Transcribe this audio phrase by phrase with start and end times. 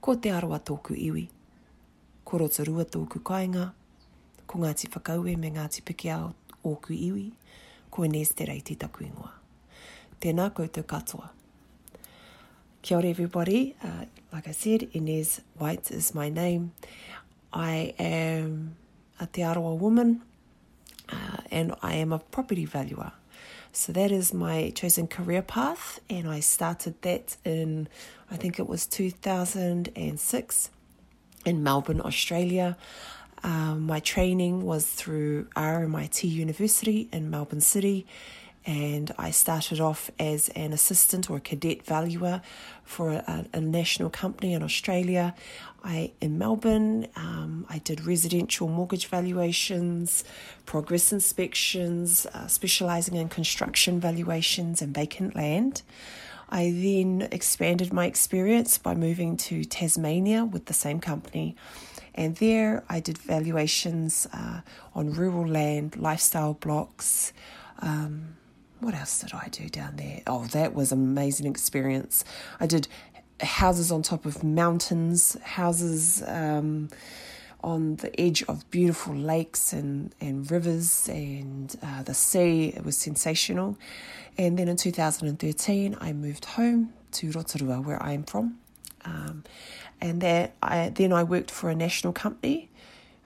[0.00, 1.28] ko te aroa tōku iwi.
[2.24, 3.70] Ko rotarua tōku kāinga,
[4.46, 6.32] ko Ngāti Whakaue me Ngāti Pikiao
[6.64, 7.30] ōku iwi,
[7.90, 9.32] ko Inez te reiti taku ingoa.
[10.20, 11.30] Tēnā koutou katoa.
[12.82, 16.72] Kia ora everybody, uh, like I said, Inez White is my name.
[17.52, 18.76] I am
[19.18, 20.22] a Te Aroa woman
[21.10, 23.12] uh, and I am a property valuer.
[23.72, 27.88] So that is my chosen career path, and I started that in,
[28.30, 30.70] I think it was 2006
[31.44, 32.76] in Melbourne, Australia.
[33.44, 38.06] Um, my training was through RMIT University in Melbourne City,
[38.70, 42.40] and I started off as an assistant or a cadet valuer
[42.84, 45.34] for a, a national company in Australia.
[45.82, 50.22] I in Melbourne, um, I did residential mortgage valuations,
[50.66, 55.82] progress inspections, uh, specialising in construction valuations and vacant land.
[56.48, 61.56] I then expanded my experience by moving to Tasmania with the same company.
[62.14, 64.60] And there I did valuations uh,
[64.94, 67.32] on rural land, lifestyle blocks,
[67.80, 68.36] um,
[68.80, 70.22] what else did I do down there?
[70.26, 72.24] Oh, that was an amazing experience.
[72.58, 72.88] I did
[73.40, 76.88] houses on top of mountains, houses um,
[77.62, 82.68] on the edge of beautiful lakes and, and rivers and uh, the sea.
[82.68, 83.76] It was sensational.
[84.38, 88.58] And then in 2013, I moved home to Rotorua, where I am from.
[89.04, 89.44] Um,
[90.00, 92.70] and there, I, then I worked for a national company,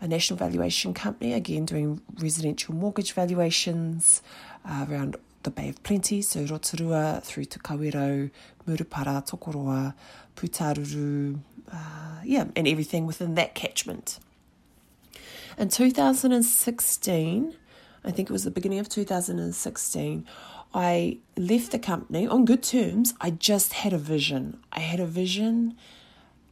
[0.00, 4.22] a national valuation company, again doing residential mortgage valuations
[4.64, 8.30] uh, around the Bay of Plenty, so Rotorua through to Kawerau,
[8.66, 9.94] Murupara, Tokoroa,
[10.36, 11.38] Putaruru,
[11.72, 11.76] uh,
[12.24, 14.18] yeah, and everything within that catchment.
[15.56, 17.54] In 2016,
[18.04, 20.26] I think it was the beginning of 2016,
[20.74, 23.14] I left the company on good terms.
[23.20, 24.58] I just had a vision.
[24.72, 25.76] I had a vision,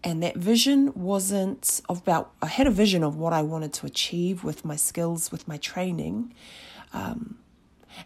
[0.04, 4.44] and that vision wasn't about, I had a vision of what I wanted to achieve
[4.44, 6.32] with my skills, with my training.
[6.92, 7.38] Um,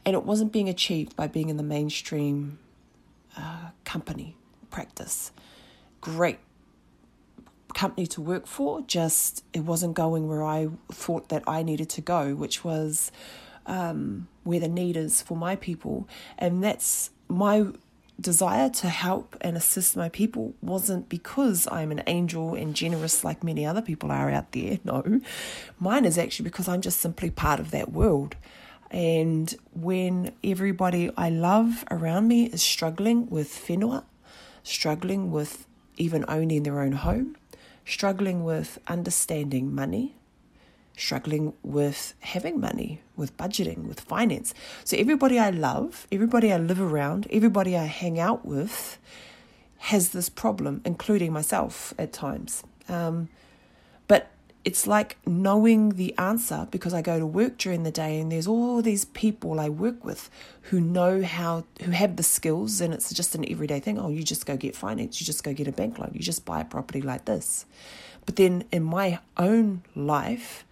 [0.06, 2.60] and it wasn't being achieved by being in the mainstream
[3.36, 4.36] uh, company
[4.70, 5.32] practice.
[6.00, 6.38] Great
[7.74, 12.00] company to work for, just it wasn't going where I thought that I needed to
[12.00, 13.10] go, which was
[13.66, 16.08] um, where the need is for my people.
[16.38, 17.66] And that's my
[18.18, 23.44] desire to help and assist my people wasn't because I'm an angel and generous like
[23.44, 24.78] many other people are out there.
[24.84, 25.20] No,
[25.80, 28.36] mine is actually because I'm just simply part of that world.
[28.90, 34.04] And when everybody I love around me is struggling with whenua,
[34.62, 35.66] struggling with
[35.96, 37.36] even owning their own home,
[37.84, 40.14] struggling with understanding money,
[40.96, 44.54] struggling with having money, with budgeting, with finance.
[44.84, 48.98] So, everybody I love, everybody I live around, everybody I hang out with
[49.78, 52.62] has this problem, including myself at times.
[52.88, 53.28] Um,
[54.08, 54.30] but
[54.66, 58.48] it's like knowing the answer because I go to work during the day and there's
[58.48, 60.28] all these people I work with
[60.62, 63.96] who know how, who have the skills, and it's just an everyday thing.
[63.96, 66.44] Oh, you just go get finance, you just go get a bank loan, you just
[66.44, 67.64] buy a property like this.
[68.26, 70.64] But then in my own life,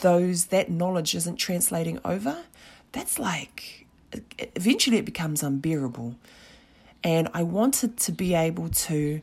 [0.00, 2.38] those that knowledge isn't translating over.
[2.90, 3.86] That's like
[4.56, 6.16] eventually it becomes unbearable.
[7.04, 9.20] And I wanted to be able to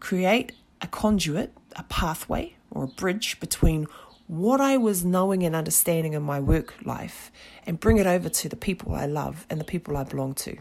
[0.00, 3.86] create a conduit, a pathway or a bridge between
[4.26, 7.30] what I was knowing and understanding in my work life
[7.66, 10.56] and bring it over to the people I love and the people I belong to.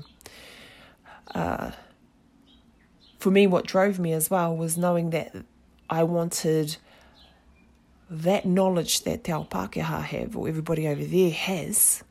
[1.33, 1.71] Uh,
[3.19, 5.33] for me, what drove me as well was knowing that
[5.89, 6.77] I wanted
[8.09, 12.03] that knowledge that Te Ao Pākehā have, or everybody over there has,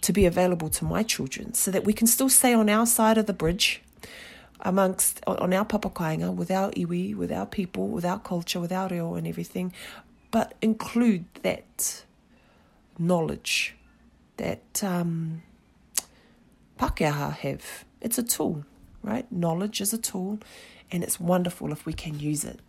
[0.00, 3.18] to be available to my children so that we can still stay on our side
[3.18, 3.82] of the bridge
[4.60, 8.88] amongst on our papakainga with our iwi, with our people, with our culture, with our
[8.88, 9.72] reo and everything,
[10.30, 12.04] but include that
[12.98, 13.76] knowledge
[14.36, 15.42] that um,
[16.78, 17.84] Pākehā have.
[18.00, 18.64] It's a tool,
[19.02, 19.30] right?
[19.30, 20.38] Knowledge is a tool,
[20.90, 22.60] and it's wonderful if we can use it.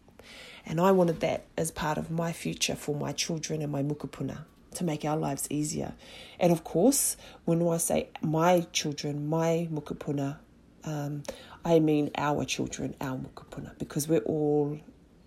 [0.65, 4.45] And I wanted that as part of my future for my children and my mokopuna
[4.75, 5.93] to make our lives easier.
[6.39, 10.37] And of course, when I say my children, my mokopuna,
[10.85, 11.23] um,
[11.63, 14.79] I mean our children, our mokopuna, because we're all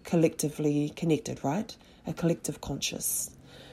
[0.04, 1.76] collectively connected, right?
[2.06, 3.30] A collective conscious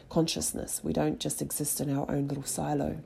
[0.10, 0.82] consciousness.
[0.84, 2.98] We don't just exist in our own little silo.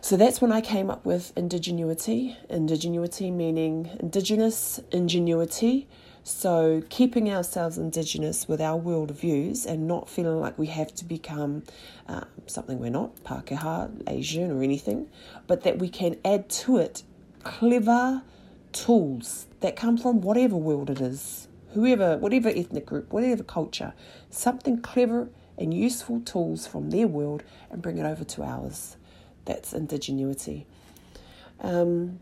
[0.00, 2.36] So that's when I came up with indigenuity.
[2.48, 5.88] Indigenuity meaning indigenous ingenuity.
[6.22, 11.04] So keeping ourselves indigenous with our world views and not feeling like we have to
[11.04, 11.64] become
[12.08, 15.08] uh, something we're not, Pākehā, Asian or anything,
[15.46, 17.02] but that we can add to it
[17.42, 18.22] clever
[18.72, 23.92] tools that come from whatever world it is, whoever, whatever ethnic group, whatever culture,
[24.30, 25.28] something clever
[25.58, 28.96] and useful tools from their world and bring it over to ours.
[29.44, 30.66] That's indigenuity.
[31.60, 32.20] Um,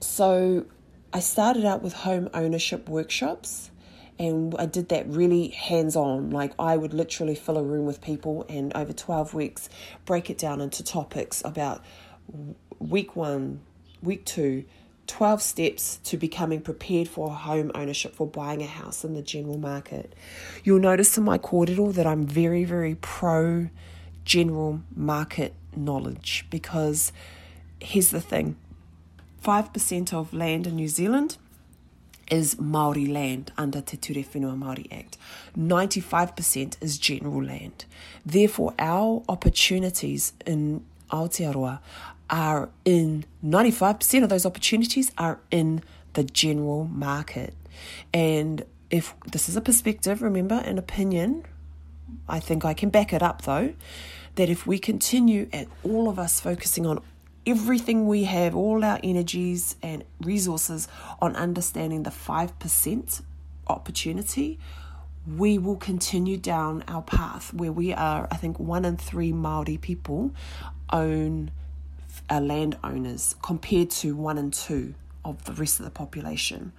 [0.00, 0.66] so
[1.12, 3.70] I started out with home ownership workshops
[4.18, 6.30] and I did that really hands on.
[6.30, 9.68] Like I would literally fill a room with people and over 12 weeks
[10.04, 11.84] break it down into topics about
[12.78, 13.60] week one,
[14.02, 14.64] week two,
[15.06, 19.58] 12 steps to becoming prepared for home ownership for buying a house in the general
[19.58, 20.12] market.
[20.64, 23.68] You'll notice in my kōrero that I'm very, very pro
[24.24, 27.12] general market knowledge because
[27.80, 28.56] here's the thing
[29.44, 31.36] 5% of land in New Zealand
[32.30, 35.16] is Maori land under the Te Ture Whenua Māori Act.
[35.56, 37.84] 95% is general land.
[38.24, 41.78] Therefore, our opportunities in Aotearoa
[42.28, 45.82] are in 95% of those opportunities are in
[46.14, 47.54] the general market.
[48.12, 51.44] And if this is a perspective, remember, an opinion,
[52.28, 53.74] I think I can back it up though,
[54.36, 57.00] that if we continue at all of us focusing on
[57.46, 60.88] everything we have, all our energies and resources
[61.20, 63.22] on understanding the 5%
[63.68, 64.58] opportunity,
[65.36, 69.76] we will continue down our path where we are, I think, one in three Maori
[69.76, 70.32] people
[70.92, 71.50] own
[72.28, 74.94] are landowners compared to one and two
[75.24, 76.72] of the rest of the population.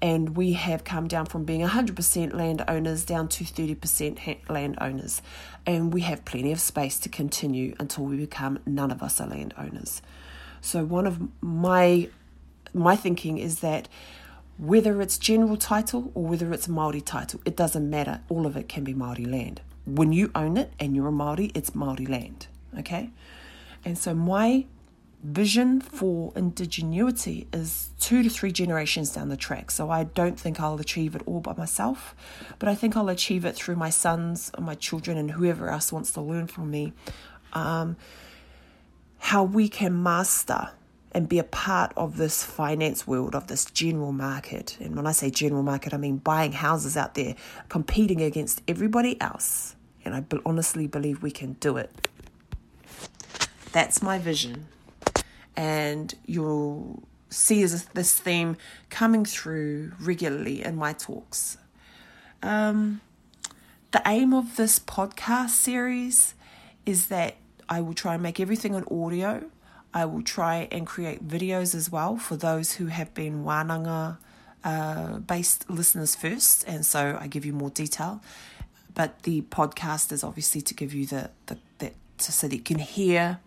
[0.00, 5.20] And we have come down from being 100% landowners down to 30% landowners.
[5.66, 9.26] And we have plenty of space to continue until we become none of us are
[9.26, 10.00] landowners.
[10.60, 12.08] So, one of my
[12.74, 13.88] my thinking is that
[14.58, 18.20] whether it's general title or whether it's Maori title, it doesn't matter.
[18.28, 19.60] All of it can be Maori land.
[19.86, 22.48] When you own it and you're a Maori, it's Maori land.
[22.78, 23.10] Okay,
[23.84, 24.66] and so my
[25.22, 29.70] vision for indigenuity is two to three generations down the track.
[29.70, 32.14] So I don't think I'll achieve it all by myself,
[32.58, 35.92] but I think I'll achieve it through my sons or my children and whoever else
[35.92, 36.92] wants to learn from me.
[37.52, 37.96] Um,
[39.18, 40.70] how we can master
[41.10, 44.76] and be a part of this finance world, of this general market.
[44.78, 47.34] And when I say general market, I mean buying houses out there,
[47.68, 49.74] competing against everybody else.
[50.04, 52.08] And I honestly believe we can do it.
[53.72, 54.66] That's my vision
[55.58, 58.56] and you'll see this theme
[58.90, 61.58] coming through regularly in my talks.
[62.44, 63.00] Um,
[63.90, 66.34] the aim of this podcast series
[66.86, 67.34] is that
[67.68, 69.50] I will try and make everything on audio.
[69.92, 74.18] I will try and create videos as well for those who have been Wananga
[74.62, 78.22] uh, based listeners first, and so I give you more detail.
[78.94, 82.78] But the podcast is obviously to give you the, the that so that you can
[82.78, 83.40] hear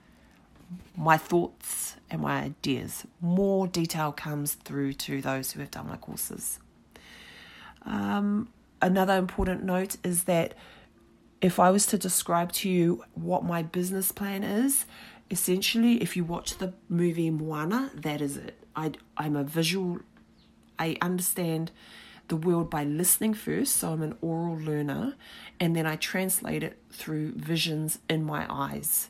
[0.97, 3.05] my thoughts and my ideas.
[3.19, 6.59] More detail comes through to those who have done my courses.
[7.83, 8.49] Um,
[8.81, 10.53] another important note is that
[11.41, 14.85] if I was to describe to you what my business plan is,
[15.31, 18.57] essentially, if you watch the movie Moana, that is it.
[18.75, 19.99] I, I'm a visual,
[20.77, 21.71] I understand
[22.27, 25.15] the world by listening first, so I'm an oral learner,
[25.59, 29.09] and then I translate it through visions in my eyes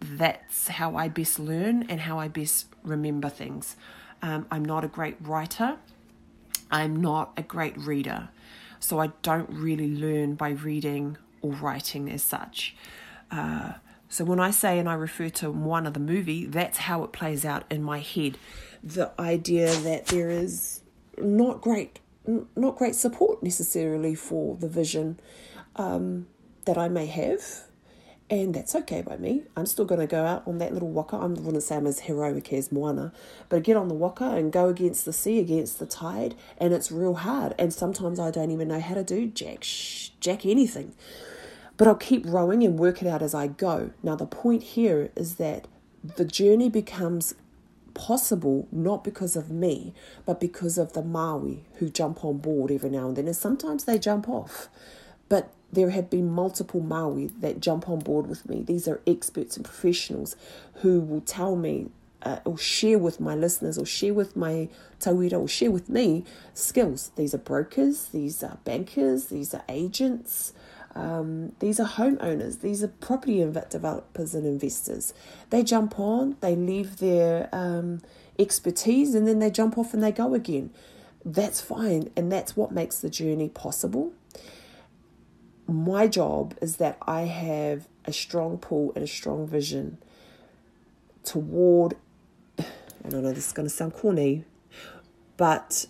[0.00, 3.76] that's how I best learn and how I best remember things.
[4.22, 5.76] Um, I'm not a great writer,
[6.70, 8.28] I'm not a great reader,
[8.80, 12.76] so I don't really learn by reading or writing as such.
[13.30, 13.74] Uh,
[14.08, 17.12] so when I say and I refer to one of the movie, that's how it
[17.12, 18.38] plays out in my head.
[18.82, 20.80] The idea that there is
[21.18, 22.00] not great,
[22.56, 25.20] not great support necessarily for the vision
[25.76, 26.26] um,
[26.64, 27.67] that I may have
[28.30, 29.44] and that's okay by me.
[29.56, 31.16] I'm still going to go out on that little waka.
[31.16, 33.12] I'm going to say I'm as heroic as Moana,
[33.48, 36.92] but get on the waka and go against the sea, against the tide, and it's
[36.92, 37.54] real hard.
[37.58, 40.94] And sometimes I don't even know how to do jack, sh- jack anything.
[41.78, 43.92] But I'll keep rowing and work it out as I go.
[44.02, 45.66] Now, the point here is that
[46.16, 47.34] the journey becomes
[47.94, 49.94] possible not because of me,
[50.26, 53.26] but because of the Maui who jump on board every now and then.
[53.26, 54.68] And sometimes they jump off.
[55.28, 58.62] But there have been multiple Maui that jump on board with me.
[58.62, 60.36] These are experts and professionals
[60.76, 61.88] who will tell me
[62.22, 64.68] uh, or share with my listeners or share with my
[65.00, 67.10] tauira or share with me skills.
[67.16, 70.52] These are brokers, these are bankers, these are agents,
[70.94, 73.38] um, these are homeowners, these are property
[73.70, 75.14] developers and investors.
[75.50, 78.00] They jump on, they leave their um,
[78.38, 80.70] expertise, and then they jump off and they go again.
[81.24, 84.12] That's fine, and that's what makes the journey possible
[85.68, 89.98] my job is that I have a strong pull and a strong vision
[91.22, 91.94] toward,
[92.56, 92.66] and
[93.14, 94.44] I know this is going to sound corny,
[95.36, 95.86] but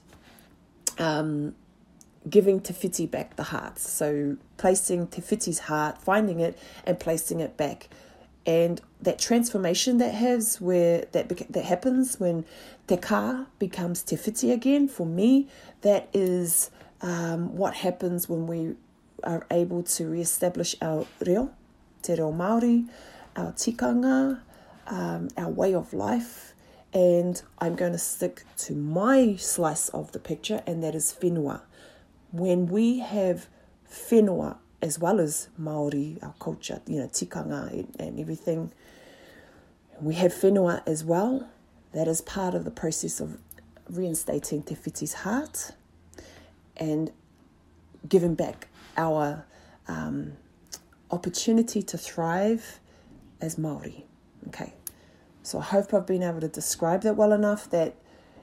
[0.98, 1.54] um,
[2.28, 3.78] giving Te Whiti back the heart.
[3.78, 7.88] So placing Te Whiti's heart, finding it and placing it back.
[8.44, 12.46] And that transformation that has where that that happens when
[12.86, 15.48] te kā becomes te whiti again, for me,
[15.82, 16.70] that is
[17.02, 18.74] um, what happens when we
[19.24, 21.50] are able to re-establish our reo,
[22.02, 22.88] te reo Māori,
[23.36, 24.40] our tikanga,
[24.86, 26.54] um, our way of life,
[26.92, 31.60] and I'm going to stick to my slice of the picture, and that is whenua.
[32.32, 33.46] When we have
[33.90, 38.72] whenua as well as Maori, our culture, you know, tikanga and, and everything,
[40.00, 41.48] we have whenua as well.
[41.92, 43.38] That is part of the process of
[43.90, 45.72] reinstating Te Whiti's heart
[46.76, 47.10] and
[48.08, 48.67] giving back
[48.98, 49.46] our
[49.86, 50.32] um,
[51.10, 52.80] opportunity to thrive
[53.40, 54.04] as Maori.
[54.48, 54.74] Okay,
[55.42, 57.94] so I hope I've been able to describe that well enough that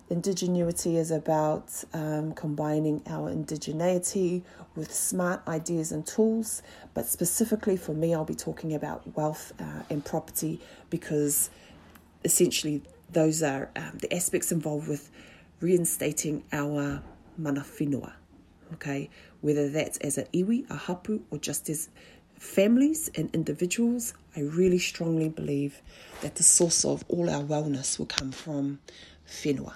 [0.10, 4.44] indigenuity is about um, combining our indigeneity
[4.76, 6.62] with smart ideas and tools,
[6.94, 10.60] but specifically for me, I'll be talking about wealth uh, and property
[10.90, 11.50] because
[12.24, 15.10] essentially those are um, the aspects involved with
[15.60, 17.02] reinstating our
[17.38, 18.14] mana whenua,
[18.74, 19.10] okay?
[19.46, 21.90] Whether that's as a iwi, a hapu, or just as
[22.40, 25.84] families and individuals, I really strongly believe
[26.22, 28.80] that the source of all our wellness will come from
[29.28, 29.74] whenua.